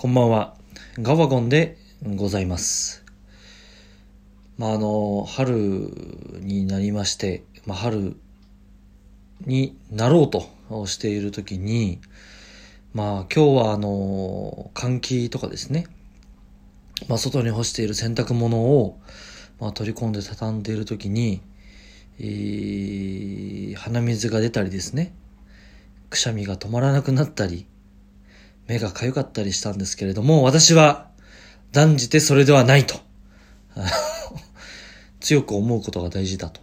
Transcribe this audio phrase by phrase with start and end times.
[0.00, 0.54] こんばんは。
[0.98, 3.04] ガワゴンでございます。
[4.56, 5.54] まあ、あの、春
[6.40, 8.16] になりまして、まあ、春
[9.44, 12.00] になろうとしているときに、
[12.94, 15.86] まあ、今日はあの、換気とかですね、
[17.06, 18.98] まあ、外に干している洗濯物を、
[19.60, 21.42] まあ、取り込んで畳んでいるときに、
[22.18, 25.12] えー鼻水が出たりですね、
[26.08, 27.66] くしゃみが止まらなくなったり、
[28.70, 31.10] 目が痒かったりしたんですけれども、私は
[31.72, 33.00] 断じてそれではないと。
[35.18, 36.60] 強く思うことが大事だと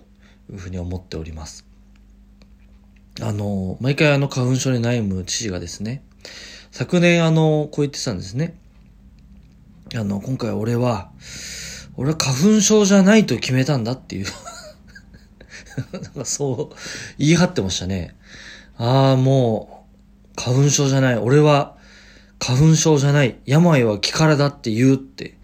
[0.50, 1.66] いうふうに思っております。
[3.20, 6.02] あの、毎回あの花粉症に悩む父がですね、
[6.72, 8.58] 昨年あの、こう言ってたんですね。
[9.94, 11.12] あの、今回俺は、
[11.98, 14.28] 俺は花粉症じゃないと決めたんだっていう。
[15.92, 16.76] なんかそう
[17.18, 18.16] 言い張ってましたね。
[18.78, 19.86] ああ、も
[20.38, 21.18] う、花粉症じゃない。
[21.18, 21.77] 俺は
[22.40, 23.38] 花粉症じゃない。
[23.46, 25.38] 病は気からだって言うって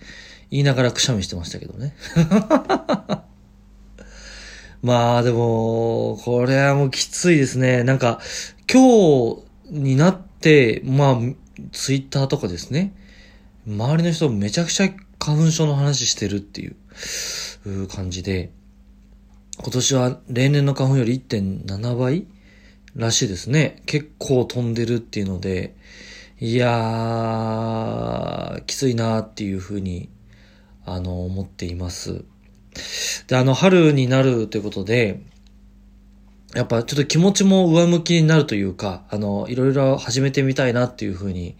[0.51, 1.95] 言いながらくしゃみしてましたけどね。
[4.83, 7.83] まあでも、これはもうきついですね。
[7.83, 8.19] なんか、
[8.71, 11.17] 今日になって、まあ、
[11.71, 12.93] ツイッターとかですね。
[13.65, 14.89] 周りの人めちゃくちゃ
[15.19, 18.51] 花粉症の話してるっていう感じで、
[19.57, 22.25] 今年は例年の花粉より1.7倍
[22.95, 23.81] らしいですね。
[23.85, 25.75] 結構飛んでるっていうので、
[26.45, 30.09] いやー、きついなーっていうふうに、
[30.85, 32.25] あの、思っています。
[33.27, 35.21] で、あの、春になるということで、
[36.53, 41.55] やっぱちょっと気持ちも上向きになるというか、あの、いろいろ始めてみたいなっていうふうに、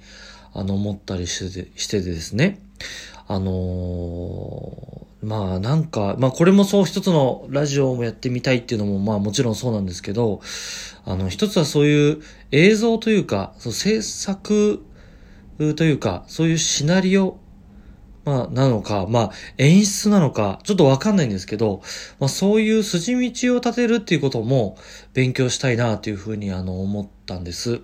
[0.52, 2.60] あの、思ったりしてて、しててですね。
[3.26, 10.42] あのーまあなんか、まあこれもそう一つのラジオもやってみたいっていうのもまあもちろんそうなんですけど、
[11.06, 12.22] あの一つはそういう
[12.52, 14.84] 映像というか、そう制作
[15.58, 17.38] というか、そういうシナリオ、
[18.26, 21.82] まあなのか、まあ演出なのか、ちょっとわかんないんですけど、
[22.20, 24.78] まあそういう筋道を立てるっていうことも
[25.14, 27.82] 勉強したいなというふうにあの思ったんです。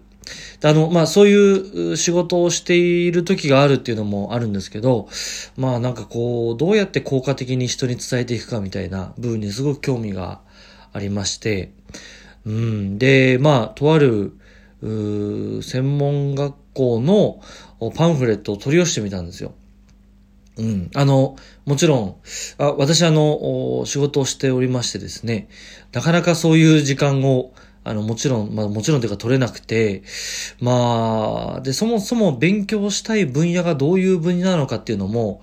[0.64, 5.08] あの、まあ、そういう仕事をしている時があるっていうのもあるんですけど、
[5.58, 10.42] まあ、なんかこう、どうやって効果的に人に伝えていくかみたいな部分にすごく興味が
[10.94, 11.72] ありまして、
[12.46, 12.98] うん。
[12.98, 14.34] で、まあ、とある、
[14.82, 17.42] う専門学校の
[17.96, 19.54] パンフレットを取り寄せてみたんですよ。
[20.58, 20.92] うん。
[20.94, 22.16] あの、もちろん、
[22.58, 25.48] あ私あの、仕事をしておりましてですね、
[25.94, 27.54] なかなかそういう時間を、
[27.84, 30.04] あの、もちろん、まあもちろんというか取れなくて、
[30.60, 35.42] まあ、で、そもそも勉強したい分野がどういう分野なのかっていうのも、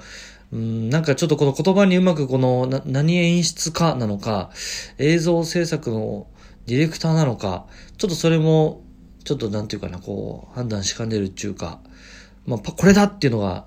[0.52, 4.50] うん、なんかちょっとこの言葉にうまくこの、な、何演出家なのか、
[4.98, 6.26] 映像制作の
[6.66, 8.82] ディレクターなのか、ちょっとそれも、
[9.24, 11.80] ちょっとなんていうかな、こう、判断しかねるっていうか、
[12.46, 13.66] まあ、これだっていうのが、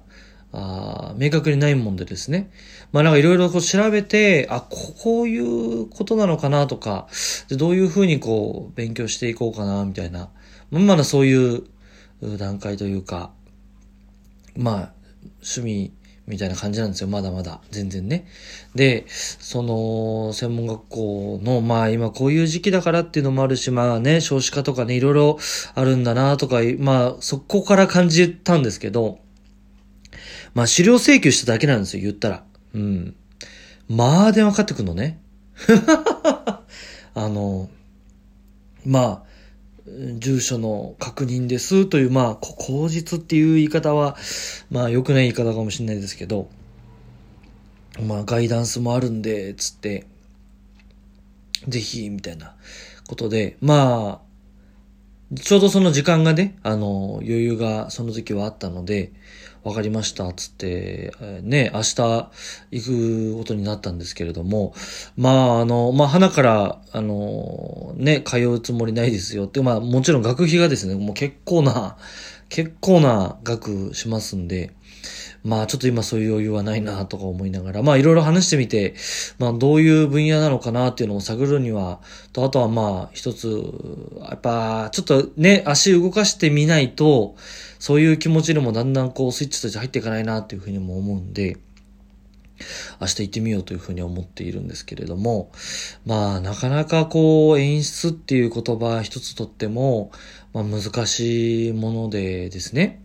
[0.51, 2.49] あー明確にないもんでですね。
[2.91, 7.07] まあなんかいろいろこう調べて、あ、こういうことなのかなとか、
[7.49, 10.29] でどういうふうにこう勉強していこうかなみたいな、
[10.71, 11.63] まあまだそういう
[12.37, 13.31] 段階というか、
[14.55, 14.93] まあ
[15.41, 15.93] 趣味
[16.29, 17.07] みたいな感じなんですよ。
[17.07, 17.59] まだまだ。
[17.71, 18.27] 全然ね。
[18.75, 25.39] で、その、専門学校の、まあ今こういう時期だからっていうのもあるし、まあね、少子化とかね、いろいろ
[25.73, 29.19] あるんだなとか、まあそこから感じたんですけど、
[30.53, 32.43] まあ資料請求しただけなんですよ、言ったら。
[32.73, 33.15] うん。
[33.87, 35.19] まあ電話かかってくんのね。
[37.15, 37.69] あの、
[38.85, 39.29] まあ、
[40.19, 44.15] 住所の確認ですという、まあ、口実っていう言い方は、
[44.69, 46.49] まあ良くない言い方かもしれないですけど、
[48.01, 50.05] まあガイダンスもあるんで、つって、
[51.67, 52.55] ぜひ、みたいな
[53.07, 59.11] ことで、まあ、ちょうどその時間がね、あの、余裕がその時はあったので、
[59.63, 61.95] わかりました、つって、ね、明日
[62.71, 64.73] 行くことになったんですけれども、
[65.17, 71.97] まあ、あの、まあ、花から、あの、ね、通うつもりないですよって、まあ、もちろん学費がですね、もう結構な、
[72.47, 74.71] 結構な額しますんで、
[75.43, 78.95] まあちょっと今そういう余裕はないなとか思いながら、まあいろいろ話してみて、
[79.37, 82.01] まあどういう分野なのかなっていうのを探るには、
[82.33, 83.47] とあとはまあ一つ、
[84.21, 87.35] やっぱちょっとね、足動かしてみないと、
[87.79, 91.57] そういう気持ちでもだんだんこうスイッチとして入っていかないなっていうふうにも思うんで、
[92.99, 95.51] 明日行ってみようというふうに思っているんですけれども、
[96.05, 100.11] まあなかなかこう演出っていう言葉一つとっても、
[100.53, 103.01] まあ難しいものでですね。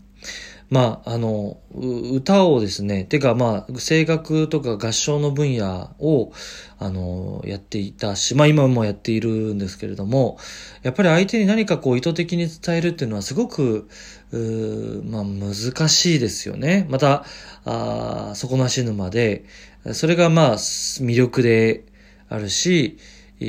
[0.70, 6.32] まあ、あの、歌をですね、てかまあ、声楽とか合唱の分野を、
[6.78, 10.38] あの、やっていたし、まあ今もやっているんですけれども、
[10.82, 13.88] やっぱり相手に何かこう意図的に伝えるっていうのはすごく、
[14.32, 15.55] うまあ難
[15.88, 16.87] しいですよね。
[16.88, 17.25] また、
[17.64, 19.44] あ底なし沼で、
[19.93, 21.84] それがまあ魅力で
[22.28, 22.99] あるし、
[23.40, 23.44] え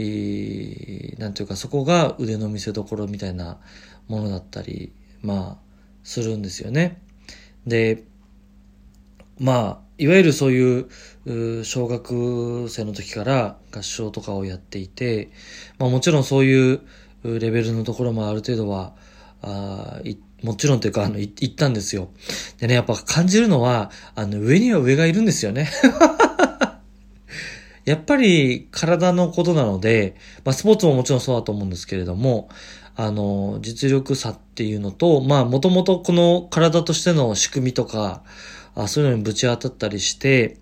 [1.17, 3.59] ー、なんていうかそこが腕の見せ所みたいな
[4.07, 4.91] ものだったり、
[5.21, 5.65] まあ、
[6.03, 7.01] するんですよね。
[7.65, 8.03] で、
[9.39, 15.29] まあ、いわゆるそういう小学生の時から合唱とかをやっていて、
[15.79, 16.81] まあもちろんそういう
[17.23, 18.94] レベルのところもある程度は、
[19.41, 20.01] あ
[20.44, 22.09] もちろんというか、あの、言ったんですよ。
[22.59, 25.69] でね、やっぱ感じるのは、あの、上には上がいるんですよね。
[27.85, 32.50] やっぱり体のことなので、まあスポーツももちろんそうだと思うんですけれども、
[32.95, 38.24] あの、実力差っていうのと、まあもともとこの体としての仕組みとか、
[38.75, 40.57] あそういうのにぶち当たったりして、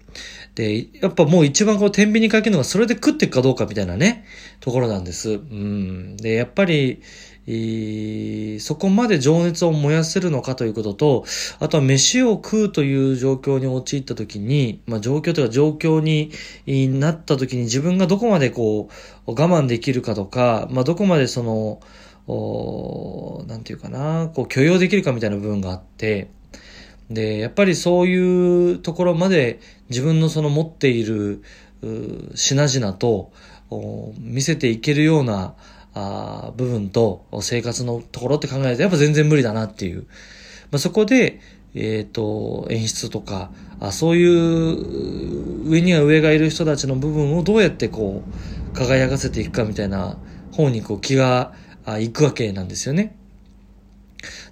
[0.56, 4.26] で、やっぱもう一番こう天秤にかけるのがそれで食っていくかどうかみたいなね、
[4.60, 5.32] ところなんです。
[5.32, 6.18] うん。
[6.18, 7.02] で、やっぱり、
[8.60, 11.26] そこまで情熱を燃やせるのかということと、
[11.60, 16.32] あとは飯を食うという状況に陥った時に、まあ状況というか状況に
[17.00, 18.90] なった時に自分がどこまでこ
[19.28, 21.82] う我慢できるかとか、まあどこまでその、
[22.28, 26.30] なんていうかな、こう許容できるかみたいな部分があって、
[27.10, 29.60] で、やっぱりそういうところまで
[29.90, 31.44] 自分のその持っている
[32.36, 33.32] 品々と
[34.20, 35.56] 見せていけるような
[35.94, 40.08] あ部分と生活のところって考えるとやっぱ全然無理だなっていう。
[40.72, 41.40] まあ、そこで、
[41.76, 50.18] えっ、ー、と、演出とかあ、そういう上には上がいる人たちの部分をどうやってこう、輝かせていくかみたいな
[50.52, 51.54] 方にこう気が
[51.86, 53.16] あ行くわけなんですよね。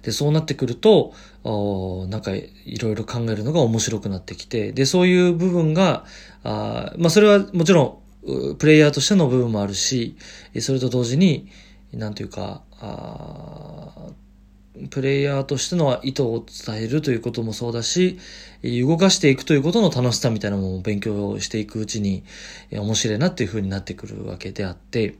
[0.02, 1.14] で、そうなってくると、
[1.44, 6.04] おなんかいろいろ考えるのが面白くなってきて、で、そういう部分が、
[6.44, 10.16] あまあそれはもちろんプレイヤーとしての部分もあるし、
[10.60, 11.48] それと同時に、
[11.92, 14.08] なんていうか、あ
[14.90, 18.18] プレイヤーとしての意図を伝えるということもそうだし、
[18.62, 22.24] 動かしていくということの楽しさみたいなものを勉強していくうちに、
[22.70, 25.16] 面白いなっていう風になってくるわけであって、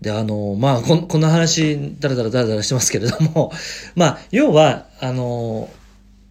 [0.00, 3.52] で、あの、まあ、ここんな話、だらだらだらだらしてますけれども、
[3.96, 5.68] まあ、要は、あの、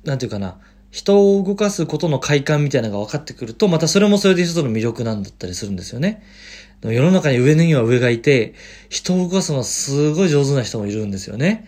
[0.06, 0.58] なんていうかな、
[0.90, 6.24] 人を動かすことの快感みたいなのが分かってくると、またそれもそれで一つの魅力なんだったりするんですよね。
[6.82, 8.54] 世の中に上には上がいて、
[8.90, 11.68] 人を動かすのはすごい上手な人もいるんですよね。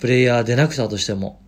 [0.00, 1.40] プレイヤーでなくたとしても。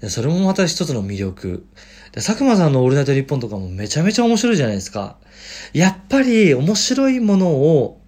[0.00, 1.66] でそれもまた一つの魅力。
[2.12, 5.16] で、佐久間さんのオールナイト日本とかもめちゃめちゃ面白いじゃないですか。
[5.72, 8.01] やっぱり面白いものを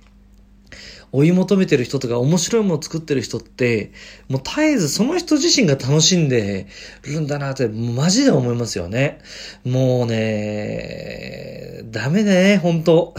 [1.14, 3.92] 追い求めてる人とか面白いものを作ってる人って、
[4.28, 6.66] もう絶えずその人自身が楽しんで
[7.04, 9.20] るんだなって、マジで思いますよね。
[9.64, 13.14] もうね、ダメだね、本当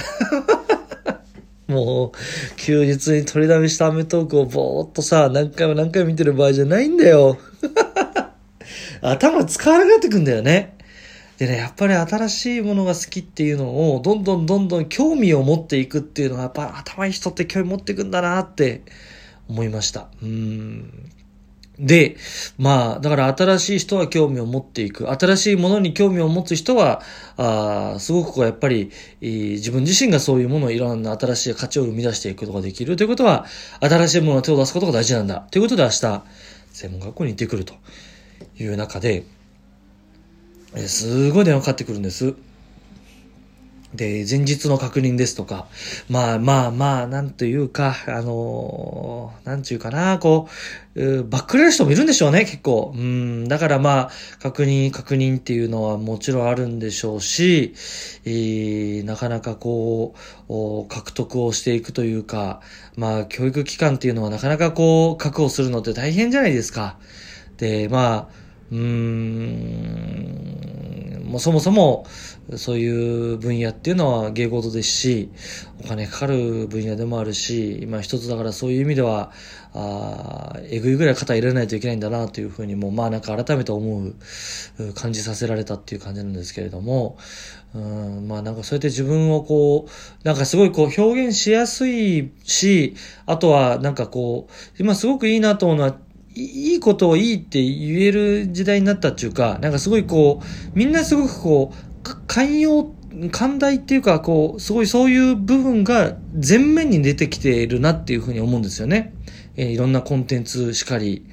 [1.72, 2.12] もう、
[2.58, 7.38] 休日に取りだめしたアメトークをぼーっとさ、何回も何回も見てる場合じゃないんだよ。
[9.02, 10.75] 頭使わなくなってくんだよね。
[11.38, 18.84] でね、やっぱり新しいものが好きっていうのを、どんどんどんどん興味を持っていくっていうのは、やっぱ頭いい人って興味持っていくんだなって
[19.50, 20.08] 思いました。
[20.22, 21.12] うん。
[21.78, 22.16] で、
[22.58, 25.12] まあ、だから新しい人は興味を持っていく。
[25.12, 27.02] 新しいものに興味を持つ人は、
[27.36, 28.92] あすごくこうやっぱり、
[29.22, 33.46] 自分自身がそういうものをいろんな新しい価値を生み出していくことができるということは、
[33.82, 35.46] 新しいものを手を出すことが大事なんだ。
[35.52, 36.24] ということで明日、
[36.72, 37.74] 専門学校に行ってくると
[38.58, 39.26] いう中で、
[40.88, 42.36] すごい電話かかってくるんです。
[43.96, 45.68] で、前日の確認ですとか、
[46.10, 50.50] まあまあまあ、なんというか、あのー、なんちゅうかな、こ
[50.96, 52.94] う、バックレる人もいるんでしょうね、結構。
[52.96, 57.74] うん、だからまあ、確認、確認っていうのはもちろんあるんでしょうし、
[58.26, 60.14] えー、なかなかこ
[60.50, 62.62] う、獲得をしていくというか、
[62.98, 66.98] まあ、教育機関っていうのはなかなかこう、確保するのって大変じゃないですか。
[67.58, 68.45] で、まあ、
[68.76, 70.36] うーん、
[71.26, 72.06] もうそもそも、
[72.58, 75.32] そういう分野っていうのは芸事ですし、
[75.84, 79.32] お金かかる分野でもあるし、今一つだからそういう意味では、
[79.74, 84.14] あえぐいぐらい肩入れないといけないんだなというふうにも、まあなんか改めて思う、
[84.94, 87.18] 感じさせられたっていう感じなんですけれども、
[87.74, 89.92] うん、まあなんかそうやって自分をこう、
[90.28, 95.98] なんかすごいこう表現しやすいし、あとはなんかこう、今すごくいいなと思うのは、
[96.36, 102.94] いいことをいいって言える時代になったっていうか、なんかすごいこう、みんなすごくこう、寛容、
[103.32, 109.14] 寛大っていうか、こう、すごいそういう部分が前面に出てきているなっていうふうに思うんですよね。
[109.56, 111.26] えー、いろんなコンテンツしかり、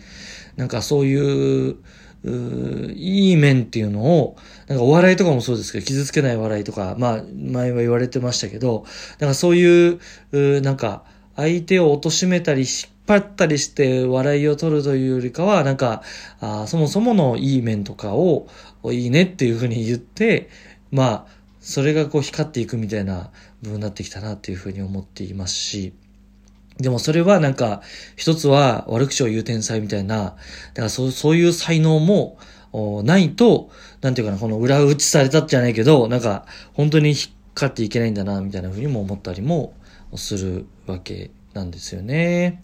[0.56, 1.76] なんかそういう、
[2.24, 4.36] ういい面っていうのを、
[4.68, 8.84] なんかお笑いとかもそうですけど、傷つけない笑いとか、まあ、前は言われてましたけど、
[9.18, 9.98] なんかそういう、
[10.30, 11.04] うなんか、
[11.34, 16.02] 相手を貶めたり、引っ張ったりして笑いを取るというよりかは、なんか、
[16.40, 18.46] あそもそものいい面とかを、
[18.84, 20.48] いいねっていうふうに言って、
[20.90, 21.26] まあ、
[21.60, 23.30] それがこう光っていくみたいな
[23.62, 25.92] 部分になってきたなっていうふうに思っていますし、
[26.78, 27.82] でもそれはなんか、
[28.16, 32.38] 一つは悪口を言う天才みたいな、だからそうそういう才能も
[33.04, 37.18] ないと、なんていうかな、この裏打ちされたじゃないけど、なんか、本当に引っ
[37.54, 39.74] かっていけないんだな、みたいなふうにも思ったりも
[40.16, 42.62] するわけなんですよね。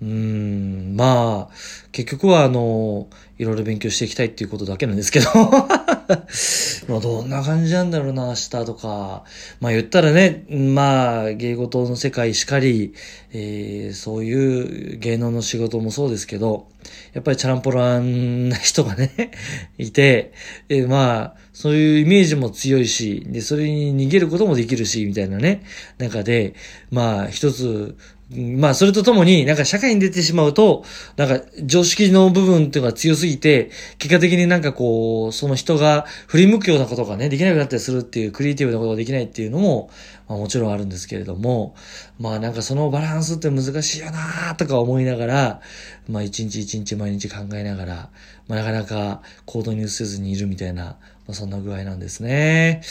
[0.00, 1.54] うん、まあ、
[1.90, 5.28] 結局はあの、いろいろ勉強していきたいっていうことだけなんですけど
[6.88, 9.24] まあどんな感じなんだろうな、明日とか。
[9.60, 12.94] まあ言ったらね、まあ芸事の世界しかり、
[13.32, 16.68] えー、そういう芸能の仕事もそうですけど、
[17.12, 19.30] やっぱりチャランポランな人がね
[19.78, 20.32] いて、
[20.68, 25.62] えー、まあ、そういうイメージも強いし、で、それに逃げることもできるし、みたいなね、
[25.98, 26.54] 中で、
[26.90, 27.96] まあ一つ、
[28.30, 30.84] まあ、それとともに、なんか社会に出てしまうと、
[31.16, 39.88] なんか常識の部分っていうのが強すぎて、結果的になんかこう、その人が振り向くようなことがね、できなくなったりするっていう、クリエイティブなことができないっていうのも、
[40.28, 41.74] まあもちろんあるんですけれども、
[42.20, 45.60] まあなんかそのバランスって難しいよなとか思いながら、
[46.06, 48.10] まあ一日一日毎日考えながら、
[48.46, 50.98] まあなかなか行動に移せずにいるみたいな、ま
[51.30, 52.82] あそんな具合なんですね。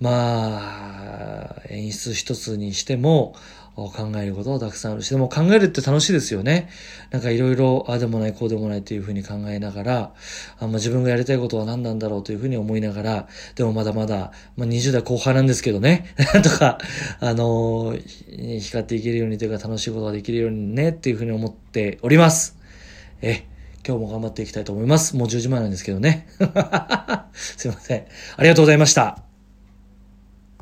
[0.00, 3.34] まあ、演出一つにしても、
[3.86, 6.68] 考えることはたくさんあるし、でも考えるって楽しいですよね。
[7.10, 10.14] なんかいろいろ、ああでもない、こうでもないというふうに考えながら、
[10.58, 16.78] あまあ、自分がやりたいことは何なんだろうというふうに思いながら、でもまだまだ、まあ、20代後半なんですけどね、な んとか、
[17.20, 22.56] あのー、光っていけるようにというか楽しいことができるようにね、っていうふうに思っております。
[23.22, 23.44] え、
[23.86, 25.16] 今日も頑張っていきたいと思います。
[25.16, 26.26] もう10時前なんですけどね。
[27.32, 28.04] すいません。
[28.36, 29.27] ありがとうございました。